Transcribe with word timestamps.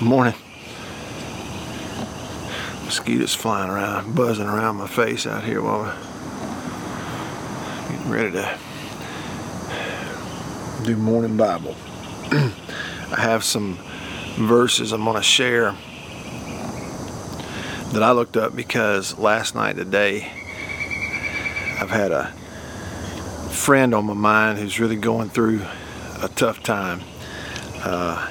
Morning. 0.00 0.34
Mosquitoes 2.84 3.34
flying 3.34 3.68
around, 3.68 4.14
buzzing 4.14 4.46
around 4.46 4.76
my 4.76 4.86
face 4.86 5.26
out 5.26 5.42
here 5.42 5.60
while 5.60 5.80
we're 5.80 5.96
getting 7.90 8.08
ready 8.08 8.30
to 8.30 8.58
do 10.84 10.96
morning 10.96 11.36
Bible. 11.36 11.74
I 12.30 13.16
have 13.16 13.42
some 13.42 13.76
verses 14.36 14.92
I'm 14.92 15.02
going 15.02 15.16
to 15.16 15.22
share 15.22 15.72
that 17.92 18.00
I 18.00 18.12
looked 18.12 18.36
up 18.36 18.54
because 18.54 19.18
last 19.18 19.56
night 19.56 19.74
today 19.74 20.30
I've 21.80 21.90
had 21.90 22.12
a 22.12 22.26
friend 23.50 23.92
on 23.92 24.06
my 24.06 24.14
mind 24.14 24.60
who's 24.60 24.78
really 24.78 24.94
going 24.94 25.28
through 25.28 25.62
a 26.22 26.28
tough 26.28 26.62
time. 26.62 27.00
Uh, 27.82 28.30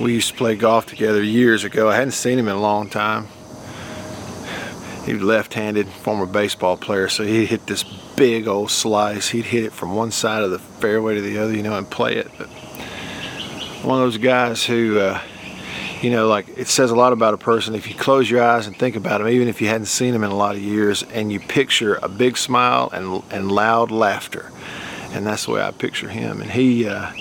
we 0.00 0.14
used 0.14 0.30
to 0.30 0.34
play 0.34 0.56
golf 0.56 0.86
together 0.86 1.22
years 1.22 1.64
ago. 1.64 1.88
I 1.90 1.96
hadn't 1.96 2.12
seen 2.12 2.38
him 2.38 2.48
in 2.48 2.56
a 2.56 2.60
long 2.60 2.88
time. 2.88 3.28
He 5.04 5.14
was 5.14 5.22
left-handed, 5.22 5.88
former 5.88 6.26
baseball 6.26 6.76
player, 6.76 7.08
so 7.08 7.24
he'd 7.24 7.46
hit 7.46 7.66
this 7.66 7.82
big 7.82 8.46
old 8.46 8.70
slice. 8.70 9.28
He'd 9.28 9.46
hit 9.46 9.64
it 9.64 9.72
from 9.72 9.94
one 9.94 10.10
side 10.10 10.42
of 10.42 10.50
the 10.50 10.58
fairway 10.58 11.14
to 11.16 11.20
the 11.20 11.38
other, 11.38 11.54
you 11.54 11.62
know, 11.62 11.76
and 11.76 11.88
play 11.90 12.16
it. 12.16 12.30
But 12.38 12.48
one 13.82 13.98
of 13.98 14.04
those 14.04 14.18
guys 14.18 14.64
who, 14.64 14.98
uh, 14.98 15.20
you 16.02 16.10
know, 16.10 16.28
like 16.28 16.48
it 16.56 16.68
says 16.68 16.90
a 16.90 16.94
lot 16.94 17.12
about 17.12 17.34
a 17.34 17.38
person 17.38 17.74
if 17.74 17.88
you 17.88 17.94
close 17.94 18.30
your 18.30 18.42
eyes 18.42 18.66
and 18.66 18.76
think 18.76 18.96
about 18.96 19.20
him, 19.20 19.28
even 19.28 19.48
if 19.48 19.60
you 19.60 19.68
hadn't 19.68 19.86
seen 19.86 20.14
him 20.14 20.22
in 20.22 20.30
a 20.30 20.36
lot 20.36 20.54
of 20.54 20.62
years, 20.62 21.02
and 21.02 21.32
you 21.32 21.40
picture 21.40 21.98
a 22.02 22.08
big 22.08 22.36
smile 22.36 22.90
and 22.92 23.22
and 23.30 23.50
loud 23.50 23.90
laughter, 23.90 24.50
and 25.12 25.26
that's 25.26 25.46
the 25.46 25.52
way 25.52 25.62
I 25.62 25.70
picture 25.72 26.08
him. 26.08 26.40
And 26.40 26.50
he, 26.50 26.86
uh, 26.86 27.12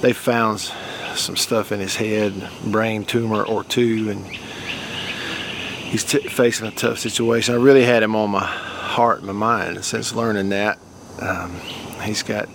they 0.00 0.12
found 0.12 0.72
some 1.18 1.36
stuff 1.36 1.72
in 1.72 1.80
his 1.80 1.96
head, 1.96 2.48
brain 2.64 3.04
tumor 3.04 3.42
or 3.42 3.64
two, 3.64 4.10
and 4.10 4.24
he's 4.26 6.04
t- 6.04 6.28
facing 6.28 6.66
a 6.66 6.70
tough 6.70 6.98
situation. 6.98 7.54
I 7.54 7.58
really 7.58 7.84
had 7.84 8.02
him 8.02 8.14
on 8.16 8.30
my 8.30 8.44
heart 8.44 9.18
and 9.18 9.26
my 9.26 9.32
mind 9.32 9.84
since 9.84 10.14
learning 10.14 10.50
that. 10.50 10.78
Um, 11.20 11.60
he's 12.02 12.22
got 12.22 12.48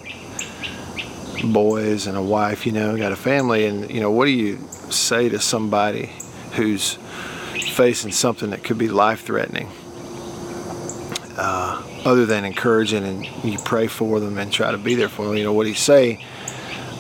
boys 1.44 2.08
and 2.08 2.18
a 2.18 2.22
wife, 2.22 2.66
you 2.66 2.72
know, 2.72 2.96
got 2.98 3.12
a 3.12 3.16
family, 3.16 3.66
and 3.66 3.90
you 3.90 4.00
know, 4.00 4.12
what 4.12 4.26
do 4.26 4.32
you 4.32 4.60
say 4.90 5.30
to 5.30 5.40
somebody 5.40 6.12
who's 6.54 6.98
facing 7.74 8.12
something 8.12 8.52
that 8.52 8.64
could 8.64 8.78
be 8.78 8.90
life-threatening? 8.90 9.70
Uh, 11.38 11.82
other 12.06 12.26
than 12.26 12.46
encouraging 12.46 13.04
and 13.04 13.26
you 13.44 13.58
pray 13.64 13.88
for 13.88 14.20
them 14.20 14.38
and 14.38 14.52
try 14.52 14.72
to 14.72 14.78
be 14.78 14.96
there 14.96 15.10
for 15.10 15.26
them, 15.26 15.38
you 15.38 15.44
know, 15.44 15.54
what 15.54 15.64
do 15.64 15.70
you 15.70 15.76
say? 15.76 16.24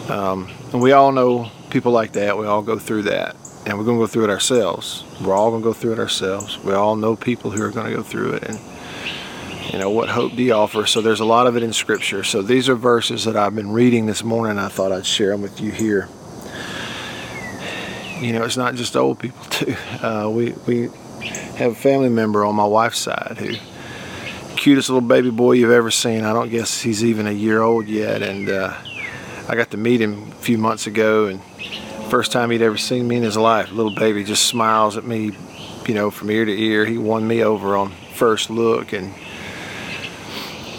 Um, 0.10 0.50
and 0.74 0.82
we 0.82 0.94
all 0.94 1.12
know 1.12 1.52
people 1.70 1.92
like 1.92 2.14
that. 2.14 2.38
We 2.38 2.46
all 2.46 2.62
go 2.62 2.80
through 2.80 3.04
that. 3.04 3.36
And 3.66 3.78
we're 3.78 3.84
going 3.84 3.98
to 3.98 4.04
go 4.04 4.08
through 4.08 4.24
it 4.26 4.30
ourselves. 4.30 5.04
We're 5.22 5.36
all 5.36 5.52
going 5.52 5.62
to 5.62 5.70
go 5.70 5.74
through 5.74 5.94
it 5.94 6.00
ourselves. 6.00 6.58
We 6.64 6.74
all 6.74 6.96
know 6.96 7.16
people 7.16 7.52
who 7.52 7.62
are 7.62 7.70
going 7.70 7.92
to 7.92 7.96
go 7.96 8.02
through 8.02 8.34
it. 8.34 8.44
And, 8.44 8.60
you 9.72 9.78
know, 9.78 9.90
what 9.90 10.10
hope 10.10 10.36
do 10.36 10.42
you 10.42 10.54
offer? 10.54 10.88
So 10.88 11.02
there's 11.02 11.20
a 11.20 11.26
lot 11.26 11.46
of 11.46 11.56
it 11.58 11.64
in 11.64 11.72
Scripture. 11.72 12.24
So 12.24 12.42
these 12.42 12.70
are 12.70 12.76
verses 12.76 13.26
that 13.26 13.36
I've 13.36 13.54
been 13.54 13.72
reading 13.72 14.08
this 14.08 14.24
morning. 14.24 14.58
I 14.58 14.68
thought 14.68 14.92
I'd 14.92 15.06
share 15.06 15.30
them 15.30 15.42
with 15.42 15.62
you 15.62 15.72
here. 15.72 16.10
You 18.20 18.34
know, 18.34 18.44
it's 18.44 18.58
not 18.58 18.76
just 18.76 18.96
old 18.96 19.20
people, 19.20 19.44
too. 19.50 19.76
Uh, 20.02 20.30
we, 20.34 20.54
we 20.66 20.90
have 21.58 21.74
a 21.74 21.76
family 21.76 22.10
member 22.10 22.44
on 22.44 22.56
my 22.56 22.66
wife's 22.66 23.00
side 23.00 23.38
who 23.38 23.56
cutest 24.56 24.90
little 24.90 25.08
baby 25.08 25.30
boy 25.30 25.54
you've 25.54 25.72
ever 25.72 25.92
seen. 25.92 26.24
I 26.24 26.34
don't 26.34 26.50
guess 26.50 26.82
he's 26.82 27.04
even 27.04 27.28
a 27.28 27.32
year 27.32 27.62
old 27.62 27.88
yet. 27.88 28.24
And, 28.24 28.50
uh, 28.50 28.76
I 29.48 29.56
got 29.56 29.72
to 29.72 29.78
meet 29.78 30.02
him 30.02 30.32
a 30.32 30.36
few 30.36 30.58
months 30.58 30.88
ago, 30.88 31.26
and 31.26 31.42
first 32.10 32.32
time 32.32 32.52
he'd 32.52 32.62
ever 32.62 32.78
seen 32.78 33.08
me 33.08 33.18
in 33.18 33.24
his 33.24 33.38
life. 33.38 33.72
Little 33.72 33.94
baby 33.94 34.24
just 34.24 34.46
smiles 34.46 34.98
at 34.98 35.06
me, 35.06 35.32
you 35.88 35.94
know, 35.94 36.12
from 36.12 36.30
ear 36.30 36.46
to 36.46 36.52
ear. 36.52 36.86
He 36.86 36.98
won 36.98 37.28
me 37.28 37.44
over 37.44 37.76
on 37.76 37.92
first 38.14 38.50
look, 38.50 38.94
and 38.94 39.14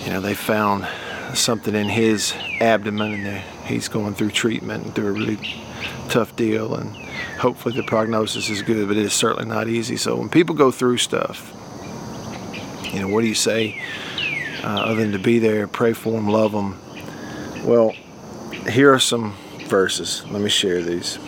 you 0.04 0.10
know 0.10 0.20
they 0.20 0.34
found 0.34 0.86
something 1.34 1.74
in 1.74 1.88
his 1.88 2.34
abdomen, 2.60 3.26
and 3.26 3.44
he's 3.64 3.88
going 3.88 4.14
through 4.14 4.30
treatment 4.30 4.84
and 4.84 4.94
through 4.94 5.08
a 5.08 5.12
really 5.12 5.38
tough 6.08 6.36
deal, 6.36 6.74
and 6.74 6.94
hopefully 7.38 7.74
the 7.74 7.82
prognosis 7.82 8.48
is 8.48 8.62
good, 8.62 8.88
but 8.88 8.96
it 8.96 9.04
is 9.04 9.12
certainly 9.12 9.48
not 9.48 9.68
easy. 9.68 9.96
So 9.96 10.16
when 10.16 10.28
people 10.28 10.54
go 10.54 10.70
through 10.70 10.98
stuff, 10.98 11.52
you 12.92 13.00
know, 13.00 13.08
what 13.08 13.22
do 13.22 13.26
you 13.26 13.34
say 13.34 13.80
uh, 14.62 14.66
other 14.66 14.96
than 14.96 15.12
to 15.12 15.18
be 15.18 15.38
there, 15.38 15.66
pray 15.66 15.92
for 15.92 16.12
them, 16.12 16.28
love 16.28 16.52
them? 16.52 16.78
Well, 17.64 17.94
here 18.70 18.92
are 18.92 18.98
some 18.98 19.34
verses. 19.66 20.24
Let 20.30 20.40
me 20.40 20.48
share 20.48 20.82
these. 20.82 21.18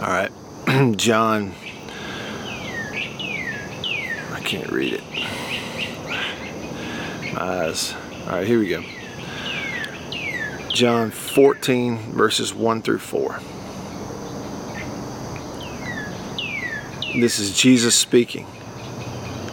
All 0.00 0.06
right, 0.06 0.30
John. 0.96 1.54
I 4.32 4.40
can't 4.44 4.70
read 4.70 4.94
it. 4.94 5.02
My 7.34 7.42
eyes. 7.42 7.94
All 8.26 8.36
right, 8.36 8.46
here 8.46 8.58
we 8.58 8.68
go. 8.68 8.82
John 10.72 11.10
14, 11.10 12.12
verses 12.12 12.54
1 12.54 12.82
through 12.82 12.98
4. 12.98 13.40
This 17.20 17.40
is 17.40 17.58
Jesus 17.58 17.96
speaking. 17.96 18.46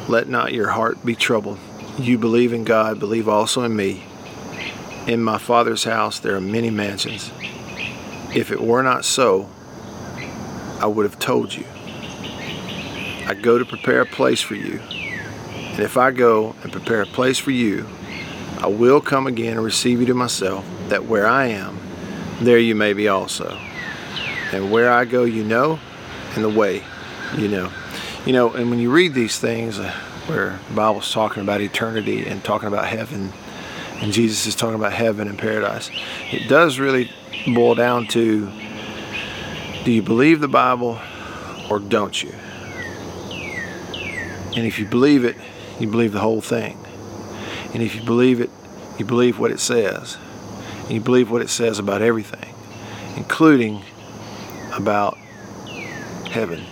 Let 0.07 0.27
not 0.27 0.53
your 0.53 0.69
heart 0.69 1.03
be 1.03 1.15
troubled. 1.15 1.57
You 1.97 2.17
believe 2.17 2.53
in 2.53 2.63
God, 2.63 2.99
believe 2.99 3.27
also 3.27 3.63
in 3.63 3.75
me. 3.75 4.03
In 5.07 5.23
my 5.23 5.37
Father's 5.37 5.83
house 5.83 6.19
there 6.19 6.35
are 6.35 6.41
many 6.41 6.69
mansions. 6.69 7.31
If 8.35 8.51
it 8.51 8.61
were 8.61 8.83
not 8.83 9.05
so, 9.05 9.49
I 10.79 10.87
would 10.87 11.05
have 11.05 11.17
told 11.17 11.53
you. 11.53 11.65
I 13.27 13.33
go 13.33 13.57
to 13.57 13.65
prepare 13.65 14.01
a 14.01 14.05
place 14.05 14.41
for 14.41 14.55
you. 14.55 14.79
And 14.79 15.79
if 15.79 15.97
I 15.97 16.11
go 16.11 16.55
and 16.61 16.71
prepare 16.71 17.01
a 17.01 17.07
place 17.07 17.39
for 17.39 17.51
you, 17.51 17.87
I 18.59 18.67
will 18.67 19.01
come 19.01 19.25
again 19.25 19.53
and 19.53 19.65
receive 19.65 19.99
you 19.99 20.05
to 20.07 20.13
myself, 20.13 20.65
that 20.89 21.05
where 21.05 21.25
I 21.25 21.47
am, 21.47 21.79
there 22.41 22.59
you 22.59 22.75
may 22.75 22.93
be 22.93 23.07
also. 23.07 23.57
And 24.51 24.71
where 24.71 24.91
I 24.91 25.05
go, 25.05 25.23
you 25.23 25.43
know, 25.43 25.79
and 26.35 26.43
the 26.43 26.49
way, 26.49 26.83
you 27.37 27.47
know. 27.47 27.71
You 28.25 28.33
know, 28.33 28.53
and 28.53 28.71
when 28.71 28.79
you 28.79 28.91
read 28.91 29.13
these 29.13 29.37
things, 29.37 29.77
uh, 29.77 29.91
where 30.25 30.59
the 30.67 30.73
Bible's 30.73 31.11
talking 31.11 31.43
about 31.43 31.61
eternity 31.61 32.25
and 32.25 32.43
talking 32.43 32.67
about 32.67 32.87
heaven, 32.87 33.31
and 34.01 34.11
Jesus 34.11 34.47
is 34.47 34.55
talking 34.55 34.75
about 34.75 34.93
heaven 34.93 35.27
and 35.27 35.37
paradise, 35.37 35.91
it 36.31 36.49
does 36.49 36.79
really 36.79 37.11
boil 37.53 37.75
down 37.75 38.07
to 38.07 38.51
do 39.83 39.91
you 39.91 40.01
believe 40.01 40.39
the 40.39 40.47
Bible 40.47 40.99
or 41.69 41.79
don't 41.79 42.23
you? 42.23 42.33
And 44.55 44.65
if 44.65 44.79
you 44.79 44.87
believe 44.87 45.23
it, 45.23 45.35
you 45.79 45.87
believe 45.87 46.11
the 46.11 46.19
whole 46.19 46.41
thing. 46.41 46.79
And 47.75 47.83
if 47.83 47.93
you 47.93 48.01
believe 48.01 48.41
it, 48.41 48.49
you 48.97 49.05
believe 49.05 49.37
what 49.37 49.51
it 49.51 49.59
says. 49.59 50.17
And 50.83 50.91
you 50.91 51.01
believe 51.01 51.29
what 51.29 51.43
it 51.43 51.49
says 51.49 51.77
about 51.77 52.01
everything, 52.01 52.55
including 53.15 53.83
about 54.73 55.17
heaven. 56.31 56.63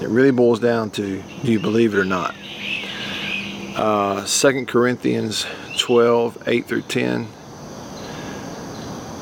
It 0.00 0.08
really 0.08 0.30
boils 0.30 0.60
down 0.60 0.90
to 0.90 1.22
do 1.42 1.52
you 1.52 1.58
believe 1.58 1.94
it 1.94 1.98
or 1.98 2.04
not? 2.04 2.34
Uh, 3.74 4.26
2 4.26 4.66
Corinthians 4.66 5.46
12, 5.78 6.42
8 6.46 6.66
through 6.66 6.82
10. 6.82 7.28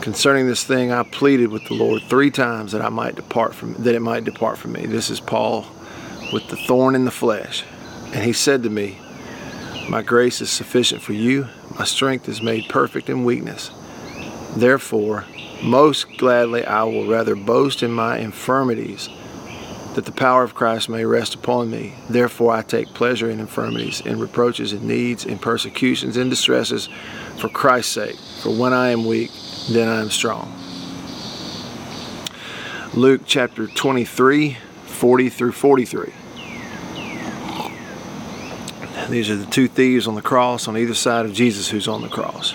Concerning 0.00 0.48
this 0.48 0.64
thing, 0.64 0.90
I 0.90 1.04
pleaded 1.04 1.48
with 1.48 1.64
the 1.66 1.74
Lord 1.74 2.02
three 2.02 2.30
times 2.30 2.72
that 2.72 2.82
I 2.82 2.88
might 2.88 3.14
depart 3.14 3.54
from 3.54 3.74
that 3.74 3.94
it 3.94 4.00
might 4.00 4.24
depart 4.24 4.58
from 4.58 4.72
me. 4.72 4.84
This 4.86 5.10
is 5.10 5.20
Paul 5.20 5.64
with 6.32 6.48
the 6.48 6.56
thorn 6.56 6.96
in 6.96 7.04
the 7.04 7.10
flesh. 7.10 7.64
And 8.12 8.24
he 8.24 8.32
said 8.32 8.64
to 8.64 8.70
me, 8.70 8.98
My 9.88 10.02
grace 10.02 10.40
is 10.40 10.50
sufficient 10.50 11.02
for 11.02 11.12
you, 11.12 11.48
my 11.78 11.84
strength 11.84 12.28
is 12.28 12.42
made 12.42 12.68
perfect 12.68 13.08
in 13.08 13.24
weakness. 13.24 13.70
Therefore, 14.56 15.24
most 15.62 16.18
gladly 16.18 16.64
I 16.64 16.82
will 16.82 17.06
rather 17.06 17.36
boast 17.36 17.82
in 17.82 17.92
my 17.92 18.18
infirmities 18.18 19.08
that 19.94 20.04
the 20.04 20.12
power 20.12 20.42
of 20.42 20.54
Christ 20.54 20.88
may 20.88 21.04
rest 21.04 21.34
upon 21.34 21.70
me. 21.70 21.94
Therefore, 22.08 22.52
I 22.52 22.62
take 22.62 22.88
pleasure 22.88 23.30
in 23.30 23.40
infirmities, 23.40 24.00
in 24.00 24.18
reproaches, 24.18 24.72
in 24.72 24.86
needs, 24.86 25.24
in 25.24 25.38
persecutions, 25.38 26.16
in 26.16 26.28
distresses, 26.28 26.88
for 27.38 27.48
Christ's 27.48 27.92
sake. 27.92 28.16
For 28.42 28.50
when 28.50 28.72
I 28.72 28.90
am 28.90 29.06
weak, 29.06 29.30
then 29.70 29.88
I 29.88 30.00
am 30.00 30.10
strong. 30.10 30.52
Luke 32.92 33.22
chapter 33.24 33.66
23, 33.66 34.56
40 34.86 35.28
through 35.28 35.52
43. 35.52 36.12
These 39.10 39.30
are 39.30 39.36
the 39.36 39.46
two 39.46 39.68
thieves 39.68 40.06
on 40.06 40.14
the 40.14 40.22
cross 40.22 40.66
on 40.66 40.76
either 40.76 40.94
side 40.94 41.26
of 41.26 41.32
Jesus 41.32 41.68
who's 41.68 41.88
on 41.88 42.02
the 42.02 42.08
cross. 42.08 42.54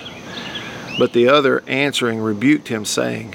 But 0.98 1.12
the 1.12 1.28
other 1.28 1.62
answering 1.66 2.20
rebuked 2.20 2.68
him, 2.68 2.84
saying, 2.84 3.34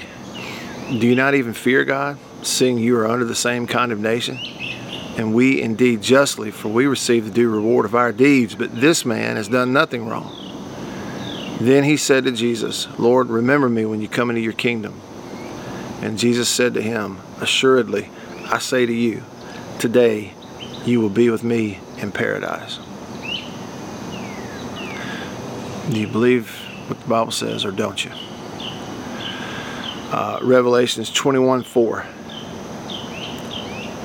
Do 0.88 1.06
you 1.06 1.14
not 1.14 1.34
even 1.34 1.52
fear 1.52 1.84
God? 1.84 2.18
Seeing 2.42 2.78
you 2.78 2.98
are 2.98 3.06
under 3.06 3.24
the 3.24 3.34
same 3.34 3.66
condemnation? 3.66 4.38
And 5.16 5.34
we 5.34 5.62
indeed 5.62 6.02
justly, 6.02 6.50
for 6.50 6.68
we 6.68 6.86
receive 6.86 7.24
the 7.24 7.30
due 7.30 7.48
reward 7.48 7.86
of 7.86 7.94
our 7.94 8.12
deeds, 8.12 8.54
but 8.54 8.74
this 8.80 9.04
man 9.04 9.36
has 9.36 9.48
done 9.48 9.72
nothing 9.72 10.06
wrong. 10.06 10.32
Then 11.60 11.84
he 11.84 11.96
said 11.96 12.24
to 12.24 12.32
Jesus, 12.32 12.86
Lord, 12.98 13.28
remember 13.28 13.68
me 13.68 13.86
when 13.86 14.02
you 14.02 14.08
come 14.08 14.28
into 14.28 14.42
your 14.42 14.52
kingdom. 14.52 15.00
And 16.02 16.18
Jesus 16.18 16.50
said 16.50 16.74
to 16.74 16.82
him, 16.82 17.18
Assuredly, 17.40 18.10
I 18.44 18.58
say 18.58 18.84
to 18.84 18.92
you, 18.92 19.22
today 19.78 20.34
you 20.84 21.00
will 21.00 21.10
be 21.10 21.30
with 21.30 21.42
me 21.42 21.80
in 21.96 22.12
paradise. 22.12 22.78
Do 25.90 25.98
you 25.98 26.08
believe 26.08 26.50
what 26.88 27.00
the 27.00 27.08
Bible 27.08 27.32
says 27.32 27.64
or 27.64 27.70
don't 27.70 28.04
you? 28.04 28.10
Uh, 30.12 30.40
Revelations 30.42 31.10
21 31.10 31.62
4. 31.62 32.06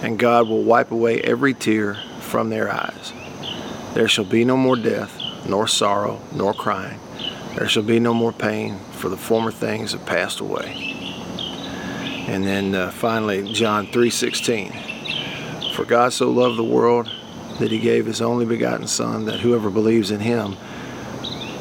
And 0.01 0.18
God 0.18 0.48
will 0.48 0.63
wipe 0.63 0.92
away 0.92 1.21
every 1.21 1.53
tear 1.53 1.95
from 2.19 2.50
their 2.50 2.71
eyes. 2.71 3.13
There 3.94 4.07
shall 4.07 4.25
be 4.25 4.45
no 4.45 4.57
more 4.57 4.75
death, 4.75 5.19
nor 5.48 5.68
sorrow, 5.68 6.21
nor 6.33 6.53
crying 6.53 7.00
there 7.56 7.68
shall 7.68 7.83
be 7.83 8.00
no 8.00 8.13
more 8.13 8.31
pain, 8.31 8.80
for 8.94 9.09
the 9.09 9.18
former 9.18 9.51
things 9.51 9.92
have 9.92 10.06
passed 10.06 10.39
away. 10.39 10.95
And 12.27 12.45
then 12.45 12.74
uh, 12.74 12.92
finally, 12.92 13.51
John 13.51 13.88
3:16. 13.88 15.75
For 15.75 15.83
God 15.86 16.13
so 16.13 16.30
loved 16.30 16.57
the 16.57 16.63
world 16.63 17.12
that 17.59 17.71
he 17.71 17.80
gave 17.80 18.06
his 18.06 18.21
only 18.21 18.45
begotten 18.45 18.88
Son, 18.88 19.25
that 19.25 19.42
whoever 19.42 19.69
believes 19.69 20.12
in 20.12 20.21
him 20.21 20.56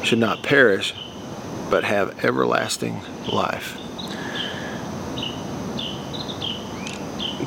should 0.03 0.19
not 0.19 0.43
perish, 0.43 0.93
but 1.69 1.83
have 1.83 2.23
everlasting 2.23 3.01
life. 3.31 3.77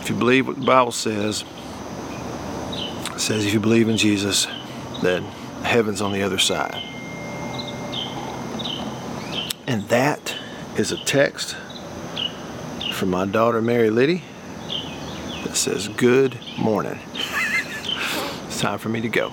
If 0.04 0.10
you 0.10 0.16
believe 0.16 0.46
what 0.46 0.56
the 0.56 0.66
Bible 0.66 0.92
says, 0.92 1.46
it 3.14 3.18
says 3.18 3.46
if 3.46 3.54
you 3.54 3.58
believe 3.58 3.88
in 3.88 3.96
Jesus, 3.96 4.46
then 5.00 5.22
heaven's 5.62 6.02
on 6.02 6.12
the 6.12 6.20
other 6.20 6.36
side. 6.36 6.74
And 9.66 9.88
that 9.88 10.36
is 10.76 10.92
a 10.92 11.02
text 11.06 11.56
from 12.92 13.08
my 13.08 13.24
daughter 13.24 13.62
Mary 13.62 13.88
Liddy 13.88 14.22
that 15.42 15.56
says, 15.56 15.88
Good 15.88 16.38
morning. 16.58 16.98
it's 17.14 18.60
time 18.60 18.78
for 18.78 18.90
me 18.90 19.00
to 19.00 19.08
go. 19.08 19.32